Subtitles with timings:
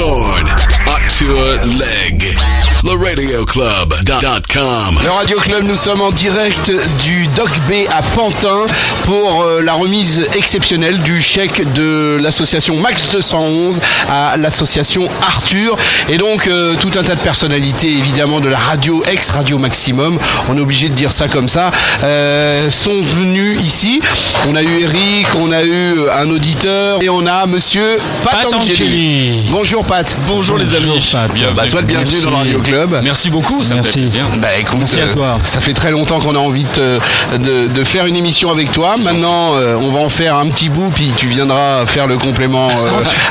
[0.00, 0.47] on
[1.08, 2.34] Thorn, Octua Leg,
[2.82, 4.98] theradioclub.com.
[5.02, 6.70] Le Radio Club, nous sommes en direct
[7.02, 8.66] du Doc B à Pantin
[9.04, 15.76] pour euh, la remise exceptionnelle du chèque de l'association Max 211 à l'association Arthur.
[16.08, 20.18] Et donc, euh, tout un tas de personnalités, évidemment, de la radio, ex-radio Maximum,
[20.48, 21.70] on est obligé de dire ça comme ça,
[22.04, 24.00] euh, sont venus ici.
[24.48, 28.54] On a eu Eric, on a eu un auditeur et on a monsieur Pat, Pat
[28.54, 28.72] Angeli.
[28.72, 29.42] Angeli.
[29.50, 30.16] Bonjour Pat.
[30.26, 30.97] Bonjour, les amis.
[30.98, 31.54] Bienvenue.
[31.54, 32.24] Bah, sois le bienvenu Merci.
[32.24, 33.00] dans le Radio Club.
[33.04, 33.92] Merci beaucoup, ça me Merci.
[33.94, 34.24] fait plaisir.
[34.38, 35.38] Bah écoute, Merci à euh, toi.
[35.44, 38.72] ça fait très longtemps qu'on a envie de, te- de, de faire une émission avec
[38.72, 38.96] toi.
[39.04, 42.68] Maintenant, euh, on va en faire un petit bout, puis tu viendras faire le complément
[42.68, 42.72] euh,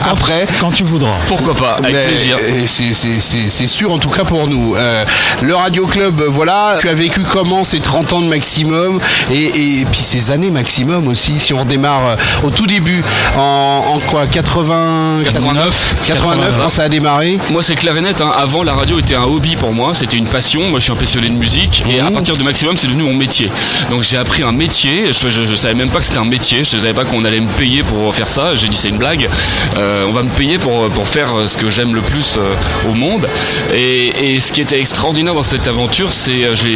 [0.01, 0.45] Quand- après.
[0.61, 1.17] Quand tu voudras.
[1.27, 2.37] Pourquoi pas, avec Mais, plaisir.
[2.65, 4.75] C'est sûr en tout cas pour nous.
[4.77, 5.03] Euh,
[5.41, 8.99] le Radio Club, voilà, tu as vécu comment ces 30 ans de maximum
[9.31, 13.03] et, et puis ces années maximum aussi, si on redémarre au tout début,
[13.37, 15.95] en, en quoi 80, 89.
[16.05, 17.37] 89 quand ça a démarré?
[17.57, 18.21] Moi, c'est clair et net.
[18.21, 18.31] hein.
[18.37, 19.95] Avant, la radio était un hobby pour moi.
[19.95, 20.69] C'était une passion.
[20.69, 21.81] Moi, je suis un passionné de musique.
[21.89, 23.49] Et à partir de Maximum, c'est devenu mon métier.
[23.89, 25.11] Donc, j'ai appris un métier.
[25.11, 26.63] Je, je, je savais même pas que c'était un métier.
[26.63, 28.53] Je savais pas qu'on allait me payer pour faire ça.
[28.53, 29.27] J'ai dit, c'est une blague.
[29.75, 32.53] Euh, on va me payer pour, pour faire ce que j'aime le plus euh,
[32.91, 33.27] au monde.
[33.73, 36.67] Et, et ce qui était extraordinaire dans cette aventure, c'est, euh, je,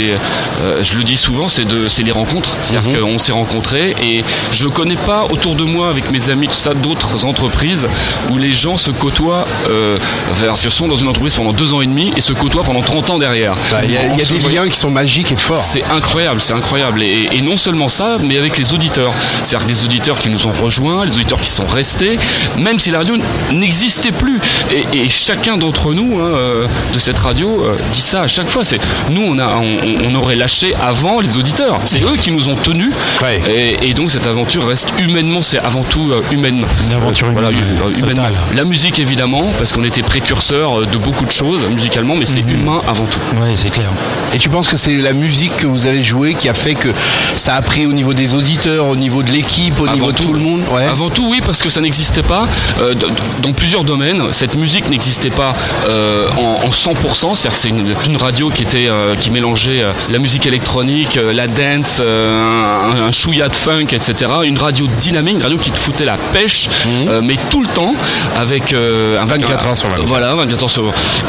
[0.64, 2.58] euh, je le dis souvent, c'est, de, c'est les rencontres.
[2.64, 6.54] C'est-à-dire qu'on s'est rencontrés et je connais pas autour de moi, avec mes amis, tout
[6.56, 7.88] ça, d'autres entreprises
[8.32, 12.12] où les gens se côtoient, que sont dans une entreprise pendant deux ans et demi
[12.18, 13.54] et se côtoient pendant 30 ans derrière.
[13.72, 15.56] Bah, Il y a, y des voit- liens qui sont magiques et forts.
[15.58, 17.02] c'est incroyable, c'est incroyable.
[17.04, 19.14] Et, et non seulement ça, mais avec les auditeurs.
[19.44, 22.18] C'est-à-dire des auditeurs qui nous ont rejoints, les auditeurs qui sont restés,
[22.58, 23.16] même si la radio
[23.52, 24.40] n'existait plus.
[24.72, 28.50] Et, et chacun d'entre nous, hein, euh, de cette radio, euh, dit ça à chaque
[28.50, 28.64] fois.
[28.64, 29.78] C'est nous, on, a, on,
[30.12, 31.80] on aurait lâché avant les auditeurs.
[31.86, 32.92] C'est eux qui nous ont tenus.
[33.22, 33.42] Ouais.
[33.50, 36.64] Et, et donc cette aventure reste humainement, c'est avant tout euh, humaine.
[36.88, 38.34] Une aventure Euh, voilà, humaine, totale.
[38.56, 42.26] La musique évidemment, parce qu'on était précurseurs euh, de beaucoup de choses musicalement, mais Mhm.
[42.26, 43.20] c'est humain avant tout.
[43.42, 43.88] Oui, c'est clair.
[44.34, 46.90] Et tu penses que c'est la musique que vous avez jouée qui a fait que
[47.36, 50.34] ça a pris au niveau des auditeurs, au niveau de l'équipe, au niveau de tout
[50.34, 50.62] le monde?
[50.72, 50.86] Ouais.
[50.86, 52.47] Avant tout, oui, parce que ça n'existait pas
[52.80, 52.94] euh,
[53.41, 54.22] dans plusieurs domaines.
[54.31, 55.53] Cette musique n'existait pas
[55.90, 57.36] euh, en, en 100%.
[57.36, 61.18] C'est-à-dire que c'est une, une radio qui était euh, qui mélangeait euh, la musique électronique,
[61.18, 64.31] euh, la dance, euh, un, un chouïa de funk, etc.
[64.44, 66.69] Une radio dynamique, une radio qui te foutait la pêche,
[67.07, 67.94] euh, mais tout le temps
[68.38, 70.07] avec euh, un 24 heures sur 24.
[70.07, 70.50] Voilà, 24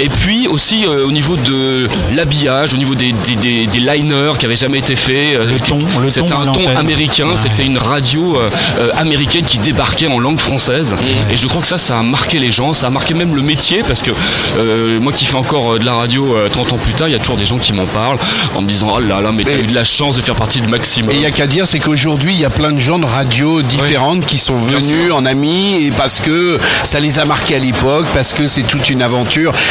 [0.00, 4.32] Et puis aussi euh, au niveau de l'habillage, au niveau des, des, des- des liners
[4.38, 5.36] qui avaient jamais été faits.
[5.36, 7.28] euh, Le ton, le C'était un ton américain.
[7.30, 7.36] Ouais.
[7.36, 10.94] C'était une radio euh, euh, américaine qui débarquait en langue française.
[11.30, 13.42] Et je crois que ça, ça a marqué les gens, ça a marqué même le
[13.42, 14.10] métier, parce que
[14.58, 17.14] euh, moi qui fais encore de la radio euh, 30 ans plus tard, il y
[17.14, 18.18] a toujours des gens qui m'en parlent
[18.54, 20.34] en me disant Oh là là, mais t'as Et- eu de la chance de faire
[20.34, 21.10] partie de Maximum.
[21.10, 23.04] Et il n'y a qu'à dire, c'est qu'aujourd'hui, il y a plein de gens de
[23.06, 27.58] radios différentes qui sont venus en amis et parce que ça les a marqués à
[27.58, 29.11] l'époque, parce que c'est toute une aventure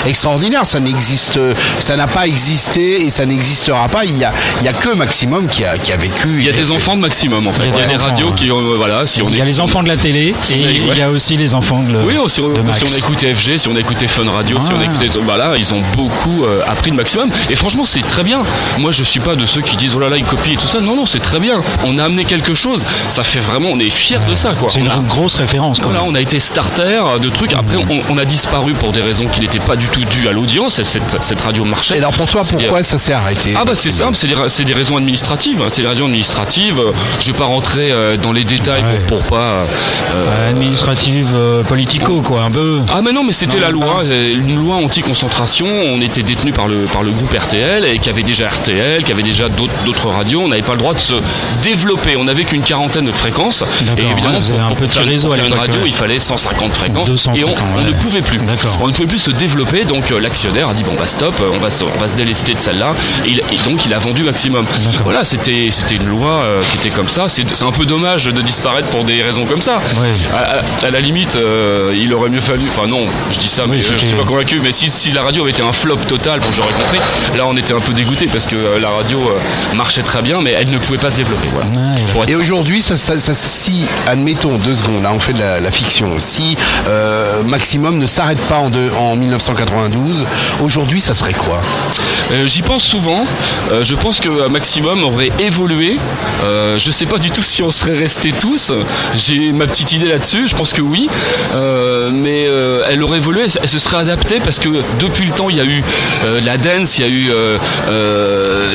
[0.06, 0.66] extraordinaire.
[0.66, 1.40] Ça n'existe,
[1.80, 4.06] ça n'a pas existé et ça n'existera pas.
[4.06, 6.30] Il y a, il y a que Maximum qui a, qui a vécu.
[6.38, 7.64] Il y a des enfants de Maximum en fait.
[7.74, 8.36] Il y a des radios ouais.
[8.36, 10.34] qui ont, euh, voilà, si on Il y est- a les enfants de la télé
[10.44, 12.80] Si et il y a aussi les enfants de, Oui, si on, de Max.
[12.80, 14.86] si on a écouté FG, si on a écouté Fun Radio, si on Ah.
[14.86, 15.10] écouté.
[15.24, 17.30] Voilà, ils ont beaucoup euh, appris de maximum.
[17.50, 18.42] Et franchement, c'est très bien.
[18.80, 20.68] Moi, je suis pas de ceux qui disent oh là là, ils copient et tout
[20.68, 20.82] ça.
[20.82, 21.62] Non, non, c'est très bien.
[21.86, 22.84] On a amené quelque chose.
[23.10, 24.70] Ça fait vraiment, on est fiers de ça, quoi.
[24.72, 25.80] C'est une a- grosse référence.
[25.80, 25.90] Quoi.
[25.90, 27.54] voilà, on a été starter de trucs.
[27.54, 30.32] Après, on, on a disparu pour des raisons qui n'étaient pas du tout dues à
[30.32, 30.80] l'audience.
[30.80, 31.96] et Cette, cette radio marchait.
[31.96, 34.98] Et alors pour toi, pourquoi ça s'est arrêté ah bah c'est simple, c'est des, raisons
[34.98, 35.62] administratives.
[35.72, 36.80] C'est des raisons administratives.
[36.80, 39.00] Euh, Je vais pas rentrer euh, dans les détails Ouais.
[39.08, 39.66] pour, pour pas.
[40.16, 42.80] euh, Administrative, euh, politico, quoi, un peu.
[42.94, 44.04] Ah mais non mais c'était la loi,
[44.34, 48.24] une loi anti-concentration, on était détenu par le, par le groupe RTL et qui avait
[48.24, 51.14] déjà RTL, qui avait déjà d'autres radios, on n'avait pas le droit de se
[51.62, 54.98] développer, on n'avait qu'une quarantaine de fréquences et D'accord, évidemment ouais, pour, un pour petit
[54.98, 55.88] faire, réseau pour à faire une radio ouais.
[55.88, 57.84] il fallait 150 fréquences 200 et on, fréquences, on ouais.
[57.86, 58.78] ne pouvait plus, D'accord.
[58.82, 59.86] on ne pouvait plus se développer.
[59.86, 62.96] Donc euh, l'actionnaire a dit bon bah stop, euh, on va se, délester de celle-là.
[63.26, 64.66] Il- et donc il a vendu maximum.
[65.04, 68.42] Voilà c'était c'était une loi euh, qui était comme ça, c'est un peu dommage de
[68.42, 69.78] disparaître pour des raisons comme ça.
[69.78, 70.10] Ouais.
[70.34, 72.64] À, à- à la limite, euh, il aurait mieux fallu.
[72.68, 74.60] Enfin, non, je dis ça, mais euh, je suis pas convaincu.
[74.64, 77.00] Mais si, si la radio avait été un flop total, bon, j'aurais compris.
[77.38, 80.42] Là, on était un peu dégoûté parce que euh, la radio euh, marchait très bien,
[80.42, 81.48] mais elle ne pouvait pas se développer.
[81.54, 81.68] Voilà.
[81.70, 82.02] Ouais.
[82.14, 85.40] Pour être Et aujourd'hui, ça, ça- ça- si, admettons, deux secondes, là on fait de
[85.40, 86.58] la, la fiction, si
[86.88, 90.26] euh, Maximum ne s'arrête pas en, deux- en 1992.
[90.62, 91.62] Aujourd'hui, ça serait quoi?
[92.32, 93.26] Euh, J'y pense souvent.
[93.72, 95.98] Euh, je pense que euh, Maximum aurait évolué.
[96.44, 98.72] Euh, je sais pas du tout si on serait restés tous.
[99.16, 100.48] J'ai ma petite idée là-dessus.
[100.48, 101.10] Je pense que oui.
[101.56, 102.48] Euh, mais
[102.90, 103.42] elle aurait évolué.
[103.44, 105.84] Elle, elle se serait adaptée parce que depuis le temps, il y a eu
[106.44, 107.32] la dance, il y a eu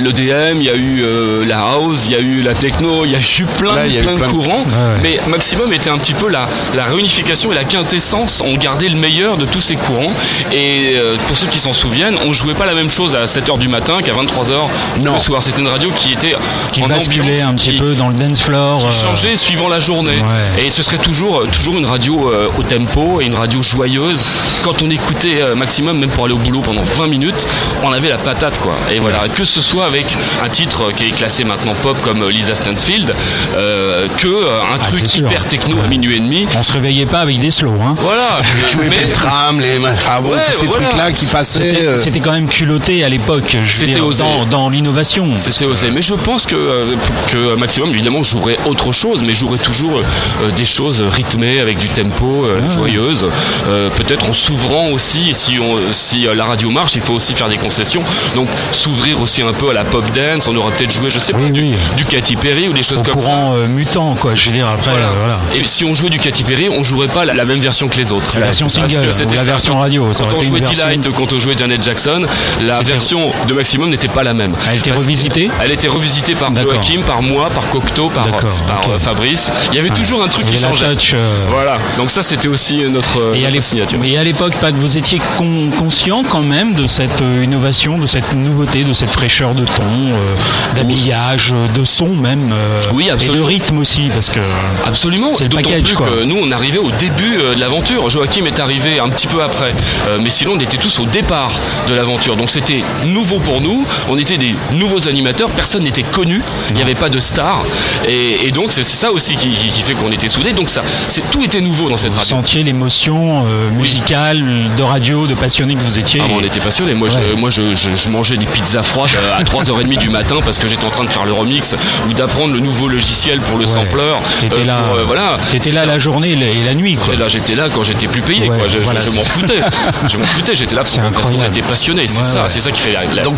[0.03, 3.15] l'EDM, il y a eu la house, il y a eu la techno, il y
[3.15, 4.65] a eu plein, Là, il y a eu plein de courants.
[4.65, 5.01] ouais.
[5.03, 8.43] Mais Maximum était un petit peu la, la réunification et la quintessence.
[8.45, 10.13] On gardait le meilleur de tous ces courants.
[10.53, 10.97] Et
[11.27, 13.99] pour ceux qui s'en souviennent, on jouait pas la même chose à 7h du matin
[14.03, 14.56] qu'à 23h
[15.01, 15.15] Non.
[15.15, 15.43] le soir.
[15.43, 16.35] C'était une radio qui était
[16.73, 18.81] Qui en basculait ambiance, un petit qui- peu dans le dance floor.
[18.81, 20.11] qui euh, changeait suivant la journée.
[20.57, 20.65] Ouais.
[20.67, 24.19] Et ce serait toujours, toujours une radio euh, au tempo et une radio joyeuse.
[24.65, 27.47] Quand on écoutait euh, Maximum, même pour aller au boulot pendant 20 minutes,
[27.83, 28.75] on avait la patate quoi.
[28.93, 30.07] Et voilà, que ce soit avec
[30.45, 33.15] un titre qui est classé maintenant pop comme Lisa Stansfield,
[33.57, 35.27] euh, que euh, un truc c'est sûr.
[35.31, 36.47] hyper techno à minuit et demi.
[36.57, 37.79] On se réveillait pas avec des slows.
[37.83, 37.95] Hein.
[37.99, 38.41] Voilà.
[38.71, 40.87] Jouer Mais- les trams, les enfin bon, tous ces voilà.
[40.87, 41.99] trucs-là qui passaient.
[41.99, 43.57] C'était quand même culotté à l'époque.
[43.69, 44.25] C'était dire, osé.
[44.51, 45.27] Dans, l'innovation.
[45.39, 45.91] C'était osé.
[45.91, 46.95] Mais je pense que, euh,
[47.31, 51.89] que Maximum, évidemment, jouerait autre chose, mais jouerait toujours euh, des choses rythmées, avec du
[51.89, 53.27] tempo, euh, joyeuses.
[53.69, 57.35] Euh, Peut-être en s'ouvrant aussi, si, on, si euh, la radio marche, il faut aussi
[57.35, 58.03] faire des concessions.
[58.35, 60.47] Donc s'ouvrir aussi un peu à la pop dance.
[60.49, 61.67] On aurait peut-être joué, je sais pas, Oui, du,
[61.97, 63.29] du Katy Perry ou des choses Au comme ça.
[63.31, 64.35] courant euh, mutant, quoi.
[64.35, 65.07] Je veux dire, après, Voilà.
[65.07, 65.41] euh, voilà.
[65.55, 67.97] Et si on jouait du Katy Perry, on jouerait pas la, la même version que
[67.97, 68.33] les autres.
[68.39, 71.83] La version single, la version radio, Quand on jouait version- Delight, quand on jouait Janet
[71.83, 72.27] Jackson,
[72.63, 74.55] la version de Maximum n'était pas la même.
[74.71, 76.55] Elle était revisitée Elle était revisitée par.
[76.55, 79.51] Joachim, par moi, par Cocteau, par, euh, Fabrice.
[79.73, 80.95] Il y avait toujours un truc qui changeait.
[80.95, 81.79] touch, euh, Voilà.
[81.99, 83.99] Donc ça, c'était aussi notre, euh, Et à notre l'époque, signature.
[84.01, 88.33] mais à l'époque, Pat, vous étiez con- conscient quand même de cette innovation, de cette
[88.35, 90.35] nouveauté, de cette fraîcheur de ton, euh,
[90.77, 93.47] d'habillage, de son même, euh, Oui, et de absolument.
[93.47, 94.41] rythme aussi, parce que
[94.87, 95.33] Absolument.
[95.35, 96.07] C'est le package, plus quoi.
[96.07, 98.09] que nous, on arrivait au début de l'aventure.
[98.11, 99.73] Joachim est arrivé un petit peu après.
[100.21, 101.51] Mais sinon, on était tous au départ
[101.89, 102.37] de l'aventure.
[102.37, 103.85] Donc c'était nouveau pour nous.
[104.09, 105.51] On était des nouveaux animateurs.
[105.51, 106.43] Personne n'était connu.
[106.71, 107.63] Il n'y avait pas de star.
[108.09, 110.53] Et, et donc, c'est ça aussi qui, qui- qui fait qu'on était soudés.
[110.53, 112.37] Donc ça, c'est tout était nouveau dans cette vous radio.
[112.37, 114.43] sentiez l'émotion euh, musicale,
[114.77, 116.21] de radio, de passionné que vous étiez.
[116.25, 116.95] Ah, on était passionnés.
[116.95, 120.37] Moi, je, moi je, je- je mangeais des pizzas froides euh, à 3h30 du matin
[120.45, 121.75] parce que j'étais en train de faire le remix
[122.09, 123.71] ou d'apprendre le nouveau logiciel pour le Ouais.
[123.73, 124.21] sampleur.
[124.41, 125.39] T'étais euh, là, pour, euh, voilà.
[125.51, 127.15] t'étais là la journée et la- nuit, quoi.
[127.15, 128.49] Et là, j'étais là quand j'étais plus payé.
[128.51, 128.69] Ouais, quoi.
[128.69, 129.61] Je, je- voilà, je m'en foutais.
[130.09, 130.55] je m'en foutais.
[130.55, 132.07] J'étais là pour parce qu'on était passionné.
[132.07, 132.49] C'est Ouais, ça, ouais.
[132.49, 133.23] c'est ça qui fait la.
[133.23, 133.37] Donc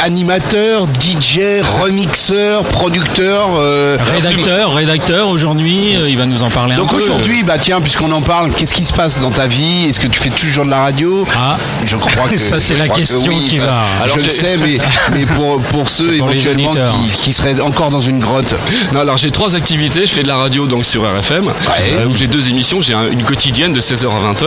[0.00, 1.40] Animateur, DJ,
[1.80, 3.50] remixeur, producteur.
[3.56, 6.96] euh, Rédacteur, rédacteur aujourd'hui, euh, il va nous en parler un Donc peu.
[6.96, 9.86] aujourd'hui, bah tiens, puisqu'on en parle, qu'est-ce qui se passe dans ta vie?
[9.88, 11.24] Est-ce que tu fais toujours de la radio?
[11.36, 11.56] Ah.
[11.84, 14.06] je crois que Ça, c'est la que question oui, qui ça- va.
[14.06, 14.78] je le sais, mais,
[15.14, 18.54] mais pour, pour ceux éventuellement qui, qui seraient encore dans une grotte.
[18.92, 20.06] Non, alors j'ai trois activités.
[20.06, 22.80] Je fais de la radio donc sur RFM, euh, où j'ai deux émissions.
[22.80, 24.46] J'ai un- une quotidienne de 16h à 20h,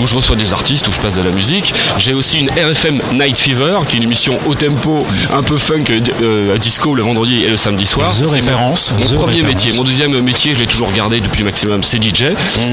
[0.00, 1.72] où je reçois des artistes, où je passe de la musique.
[1.98, 5.84] J'ai aussi une RFM Night Fever, qui est une émission au tempo, un peu funk,
[6.22, 8.10] euh, disco le vendredi et le samedi soir.
[8.14, 9.48] The référence, Mon the premier référence.
[9.54, 9.72] métier.
[9.74, 12.24] Mon deuxième métier, je l'ai toujours gardé depuis maximum, c'est DJ.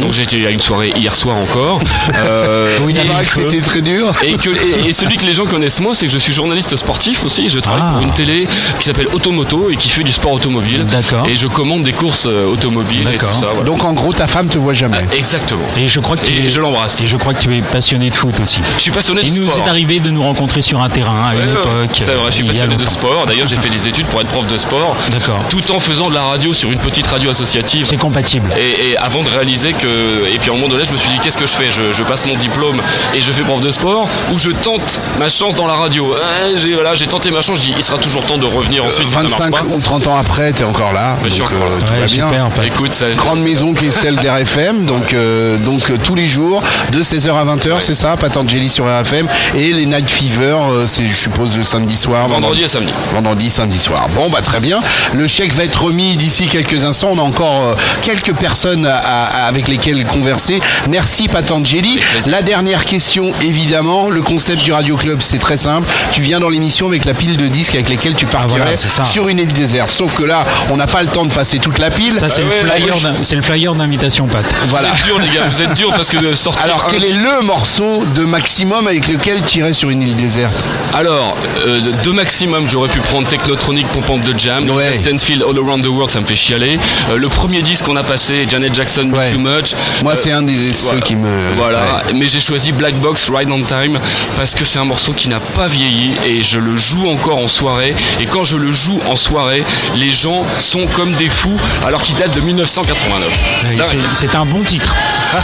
[0.02, 1.80] Donc j'ai été à une soirée hier soir encore.
[2.22, 4.12] Euh, Oui, Il il c'était très dur.
[4.24, 6.76] et, que, et, et celui que les gens connaissent moi, c'est que je suis journaliste
[6.76, 7.48] sportif aussi.
[7.50, 7.94] Je travaille Ah.
[7.94, 8.48] pour une télé
[8.78, 10.86] qui s'appelle Automoto et qui fait du sport automobile.
[10.86, 11.26] D'accord.
[11.28, 13.34] Et je commande des courses euh, automobiles et tout D'accord.
[13.34, 13.48] ça.
[13.54, 13.64] voilà.
[13.64, 14.98] Donc en gros, ta femme te voit jamais.
[15.18, 15.64] Exactement.
[15.78, 17.02] Et je crois que tu Et es- je l'embrasse.
[17.04, 18.60] Et je crois que tu es passionné de foot aussi.
[18.78, 19.66] Je suis passionné Il de nous sport.
[19.66, 21.89] est arrivé de nous rencontrer sur un terrain à une Ouais, époque.
[21.94, 23.26] C'est vrai, je suis passionné de sport.
[23.26, 24.96] D'ailleurs, j'ai fait des études pour être prof de sport.
[25.12, 25.40] D'accord.
[25.50, 27.86] Tout en faisant de la radio sur une petite radio associative.
[27.90, 28.50] C'est compatible.
[28.58, 30.28] Et, et avant de réaliser que.
[30.34, 31.72] Et puis à un moment donné, je me suis dit, qu'est-ce que je fais?
[31.72, 32.82] Je, je passe mon diplôme
[33.16, 36.16] et je fais prof de sport ou je tente ma chance dans la radio?
[36.56, 39.16] J'ai voilà, tenté ma chance, je dis, il sera toujours temps de revenir ensuite si
[39.16, 39.76] ça 25 marche pas.
[39.76, 41.18] ou 30 ans après, t'es encore là.
[41.24, 41.66] Donc encore là.
[41.66, 42.50] euh, tout Ouais, va bien.
[42.66, 46.62] Écoute, ça, Grande maison qui est celle d'RFM, donc, euh, donc euh, tous les jours,
[46.92, 51.08] de 16h à 20h, c'est ça, Patangeli sur RFM, et les Night Fever, euh, c'est
[51.10, 52.28] je suppose le samedi soir.
[52.28, 52.92] vendredi et samedi.
[53.14, 54.08] Vendredi, samedi soir.
[54.14, 54.80] Bon, bah très bien.
[55.14, 57.10] Le chèque va être remis d'ici quelques instants.
[57.14, 60.60] On a encore euh, quelques personnes à- à- avec lesquelles converser.
[60.90, 62.00] Merci Patangeli.
[62.28, 65.88] La dernière question, évidemment, le concept du Radio Club, c'est très simple.
[66.12, 68.78] Tu viens dans l'émission avec la pile de disques avec lesquels tu partirais Ah, voilà,
[68.78, 69.04] ça.
[69.06, 69.90] sur une île déserte.
[69.90, 72.16] Sauf que là, on n'a pas le temps de passer toute la pile.
[72.20, 74.44] Ça, c'est Ah le ouais, flyer d'invitation, Pat.
[74.70, 74.90] Voilà.
[74.92, 76.64] Vous êtes dur les gars, vous êtes dur parce que de sortir.
[76.66, 80.64] Alors, quel est le morceau de maximum avec lequel tu irais sur une île déserte?
[80.94, 81.36] Alors,
[81.70, 84.92] euh, de maximum, j'aurais pu prendre Technotronic, Pump Up the Jam, Ouais.
[84.92, 86.78] Lisa Stansfield, All Around the World, ça me fait chialer.
[87.10, 89.32] Euh, le premier disque qu'on a passé, Janet Jackson, Ouais.
[89.32, 89.74] Too Much.
[90.04, 91.02] Moi, Euh, c'est un des ceux voilà.
[91.02, 91.52] qui me.
[91.56, 92.14] Voilà, ouais.
[92.16, 94.00] mais j'ai choisi Black Box Ride on Time
[94.36, 97.48] parce que c'est un morceau qui n'a pas vieilli et je le joue encore en
[97.48, 97.94] soirée.
[98.20, 99.64] Et quand je le joue en soirée,
[99.96, 103.40] les gens sont comme des fous alors qu'il date de 1989.
[103.84, 104.96] C'est- C'est un bon titre.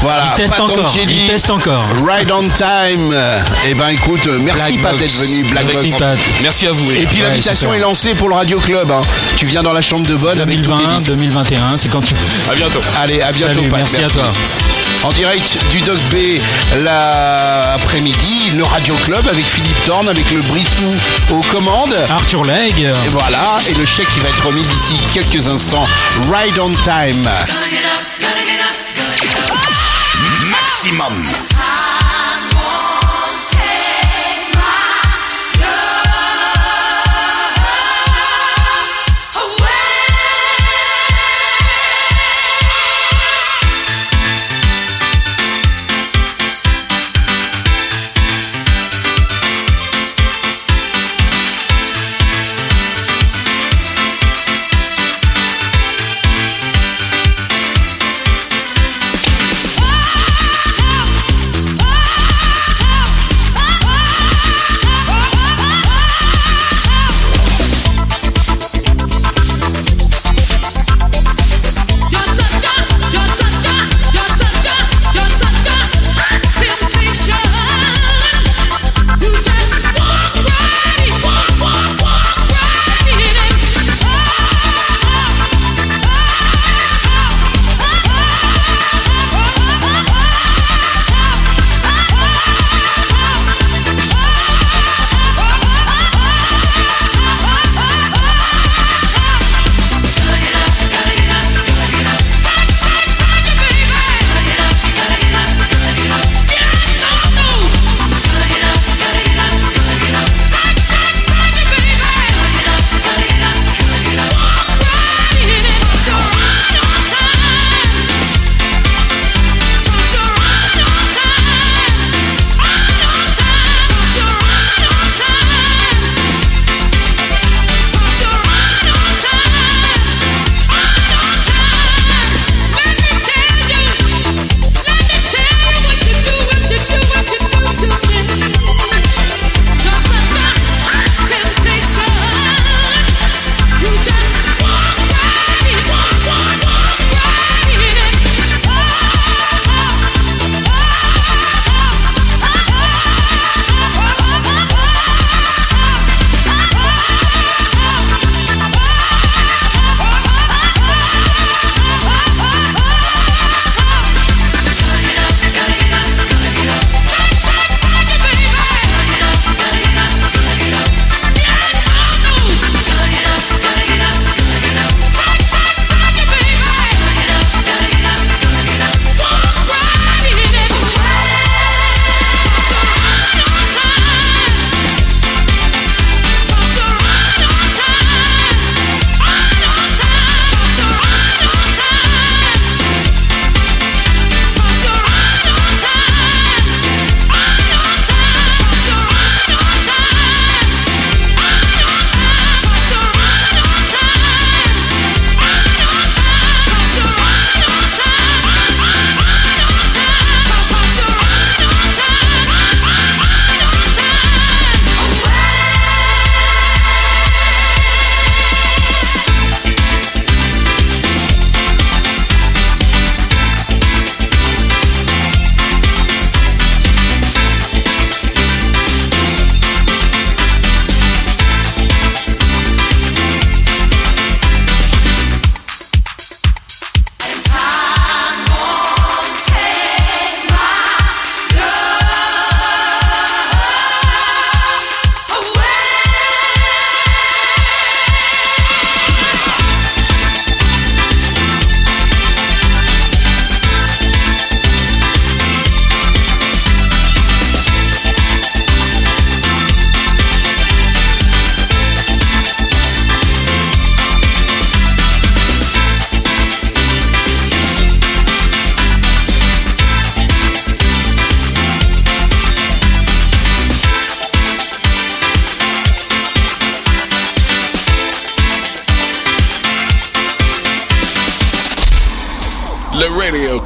[0.02, 0.34] Voilà.
[0.38, 0.92] Il teste encore.
[1.08, 1.86] Il teste encore.
[2.08, 3.14] Ride on Time.
[3.70, 5.04] Eh ben écoute, merci Black Pat Box.
[5.04, 5.98] d'être venu, Black Merci, Box.
[6.42, 6.92] Merci à vous.
[6.92, 8.90] Et puis Ouais, l'invitation est lancée pour le Radio Club.
[8.92, 9.02] hein.
[9.38, 11.08] Tu viens dans la chambre de bonne avec tous tes 2020, disques.
[11.12, 12.52] 2021, c'est quand tu veux.
[12.52, 12.80] à bientôt.
[13.00, 13.78] Allez, à bientôt Salut, Pat.
[13.80, 14.32] merci à toi.
[15.04, 16.40] En direct du Doc B
[16.84, 20.90] l'après-midi, le Radio Club avec Philippe Thorne, avec le Brissou
[21.32, 21.96] aux commandes.
[22.10, 22.80] Arthur Legge.
[22.80, 25.86] Et voilà, et le chèque qui va être remis d'ici quelques instants.
[26.32, 27.30] Ride on time.
[30.50, 31.24] Maximum.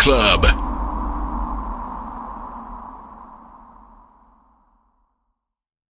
[0.09, 0.58] Club.